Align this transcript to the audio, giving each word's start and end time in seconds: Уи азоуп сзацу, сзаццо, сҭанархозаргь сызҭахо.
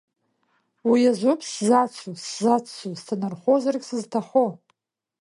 Уи 0.89 1.01
азоуп 1.11 1.41
сзацу, 1.51 2.11
сзаццо, 2.23 2.87
сҭанархозаргь 3.01 3.85
сызҭахо. 3.89 4.45